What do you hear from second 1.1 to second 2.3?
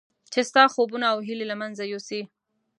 او هیلې له منځه یوسي.